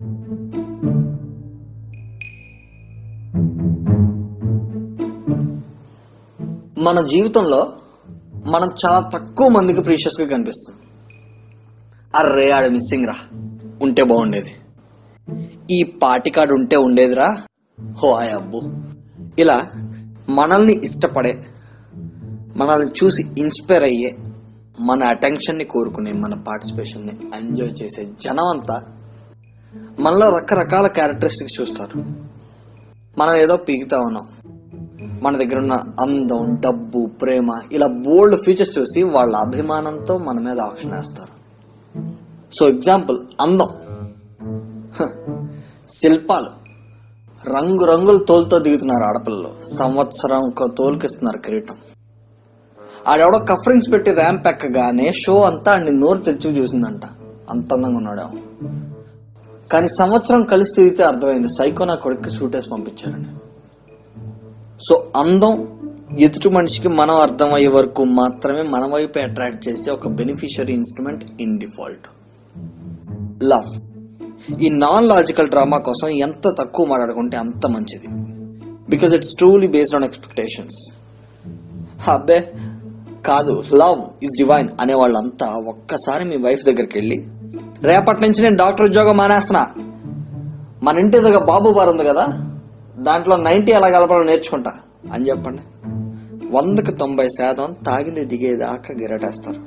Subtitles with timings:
[0.00, 0.08] మన
[7.10, 7.72] జీవితంలో
[8.48, 10.76] మనం చాలా తక్కువ మందికి ప్రీషియస్గా కనిపిస్తాం
[12.16, 13.14] అర్రే ఆడ మిస్సింగ్ రా.
[13.82, 14.56] ఉంటే బాగుండేది.
[15.70, 17.36] ఈ పాటి కార్డు ఉంటే ఉండేదిరా.
[17.98, 18.62] హో ఆయ్ అబ్బు.
[19.38, 19.70] ఇలా
[20.28, 21.44] మనల్ని ఇష్టపడే
[22.56, 24.16] మనల్ని చూసి ఇన్స్పైర్ అయ్యే
[24.80, 28.82] మన అటెన్షన్ని కోరుకునే మన పార్టిసిపేషన్ని ఎంజాయ్ చేసే జనం అంతా
[30.00, 32.04] మనలో రకరకాల క్యారెక్టరిస్టిక్స్ చూస్తారు.
[33.18, 34.28] మనం ఏదో పీకుతా ఉన్నాం.
[35.22, 40.92] మన దగ్గర ఉన్న అందం డబ్బు ప్రేమ ఇలా బోల్డ్ ఫీచర్స్ చూసి వాళ్ళ అభిమానంతో మన మీద ఆక్షన్
[40.92, 41.32] వేస్తారు.
[42.54, 43.68] సో ఎగ్జాంపుల్ అందం.
[45.88, 46.46] శిల్పాలు.
[47.50, 49.66] రంగురంగుల తోలుతో దిగుతున్నారు ఆడపిల్లలు.
[49.66, 51.76] సంవత్సరం తోలుకిస్తున్నారు కిరీటం.
[53.08, 57.04] ఆడెవడో కఫరింగ్స్ పెట్టి ర్యాంప్ ఎక్కగానే షో అంతా ఆడిని నోరు తెరిచి చూసిందంట.
[57.50, 58.30] అంత అందంగా ఉన్నాడేమో.
[59.72, 61.48] కానీ సంవత్సరం కలిసి తిరిగితే అర్థమైంది.
[61.48, 63.24] సైకో నా కొడుకు సూట్ వేసి పంపించారని
[64.88, 65.80] సో అందం
[66.18, 72.06] ఎదుటి మనిషికి మనం అర్థమయ్యే వరకు మాత్రమే మన వైపు అట్రాక్ట్ చేసే ఒక beneficiary instrument in default
[73.44, 73.80] love
[74.62, 78.08] ఈ నాన్ లాజికల్ డ్రామా కోసం ఎంత తక్కువ మాట్లాడుకుంటే అంత మంచిది.
[78.90, 80.78] Because it's truly based on expectations
[82.10, 82.52] అబ్బే
[83.26, 87.26] కాదు లవ్ ఇస్ డివైన్ అనే వాళ్ళంతా ఒక్కసారి మీ వైఫ్ దగ్గరికి వెళ్ళి
[87.84, 89.66] రేపటి నుంచి నేను డాక్టర్ ఉద్యోగం మానేస్తున్నా.
[90.82, 92.54] మన ఇంటి దగ్గర బాబు బార్ ఉంది కదా
[92.98, 94.72] దాంట్లో నైంటీ ఎలా కలపాలో నేర్చుకుంటా.
[95.12, 95.62] అని చెప్పండి.
[96.56, 99.60] వందకు తొంభై శాతం తాగింది దిగేదాకా గిరటేస్తారు.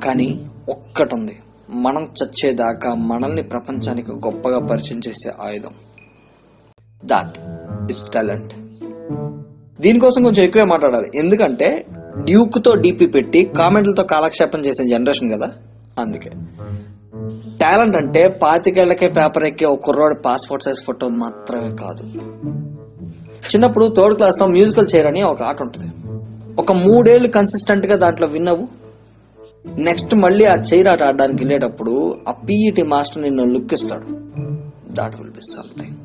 [0.00, 1.38] కానీ ఒక్కటి ఉంది
[1.70, 5.70] మనం చచ్చేదాకా మనల్ని ప్రపంచానికి గొప్పగా పరిచయం చేసే ఆయుధం.
[7.04, 7.38] దాట్
[7.90, 8.54] ఇస్ టాలెంట్
[9.80, 11.10] దీనికోసం కొంచెం ఎక్కువే మాట్లాడాలి.
[11.14, 11.86] ఎందుకంటే
[12.18, 15.50] డ్యూక్తో డీపీ పెట్టి కామెంట్లతో కాలక్షేపం చేసే జనరేషన్ కదా
[15.98, 16.30] అందుకే.
[17.60, 22.04] టాలెంట్ అంటే పాతికేళ్ళకే పేపర్ ఎక్కే ఒక కుర్రాడు పాస్పోర్ట్ సైజ్ ఫోటో మాత్రమే కాదు.
[23.44, 25.90] చిన్నప్పుడు థర్డ్ క్లాస్లో మ్యూజికల్ చైర్ అని ఒక ఆట ఉంటుంది.
[26.60, 28.68] ఒక మూడేళ్ళు కన్సిస్టెంట్గా దాంట్లో విన్నవు
[29.66, 34.06] నెక్స్ట్ మళ్ళీ ఆ చైర్ ఆట ఆడడానికి వెళ్ళేటప్పుడు ఆ పీఈటీ మాస్టర్ నిన్ను లుక్ ఇస్తాడు.
[34.92, 35.96] దాట్ విల్ బి సంథింగ్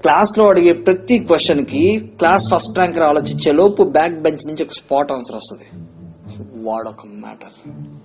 [0.00, 5.36] క్లాస్లో అడిగే ప్రతి క్వశ్చన్కి క్లాస్ ఫస్ట్ ర్యాంకర్ ఆలోచించే లోపు బ్యాక్ బెంచ్ నుంచి ఒక స్పాట్ ఆన్సర్
[5.36, 5.68] వస్తుంది.
[6.68, 7.99] వాడొక matter.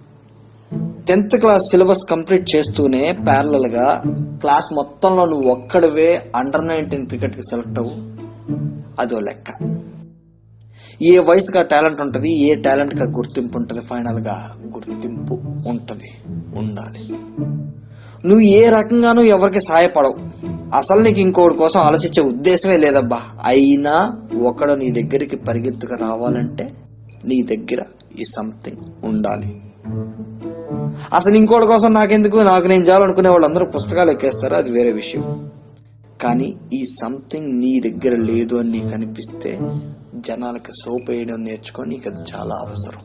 [1.07, 4.03] Tenth class syllabus complete చేస్తూనే ప్యారలల్గా
[4.41, 8.15] క్లాస్ మొత్తంలో నువ్వు ఒక్కడివే అండర్ నైన్టీన్ క్రికెట్కి సెలెక్ట్ అవ్వు.
[9.01, 9.77] అదో లెక్క.
[11.01, 16.11] ఏ వయసుగా టాలెంట్ ఉంటుంది ఏ టాలెంట్గా గుర్తింపు ఉంటుంది ఫైనల్గా గుర్తింపు ఉంటుంది.
[16.55, 17.15] ఉండాలి.
[18.27, 20.45] నువ్వు ఏ రకంగానూ ఎవరికి సహాయపడవు.
[20.75, 23.19] అసలు నీకు ఇంకోటి కోసం ఆలోచించే ఉద్దేశమే లేదబ్బా.
[23.45, 26.71] అయినా ఒకడు నీ దగ్గరికి పరిగెత్తుకు రావాలంటే
[27.25, 27.81] నీ దగ్గర
[28.19, 29.61] ఈ సంథింగ్ ఉండాలి.
[31.13, 32.37] అసలు ఇంకోటి కోసం నాకెందుకు?
[32.37, 35.49] నాకు నేను చేయాలనుకునే వాళ్ళందరూ పుస్తకాలు ఎక్కేస్తారు అది వేరే విషయం.
[36.21, 39.59] కానీ ఈ సంథింగ్ నీ దగ్గర లేదు అని నీకు అనిపిస్తే
[40.15, 43.01] జనాలకి సోప్ వేయడం నేర్చుకొని నీకు అది చాలా అవసరం.